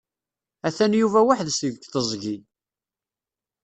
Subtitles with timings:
[0.67, 2.35] Atan Yuba weḥd-s deg teẓgi.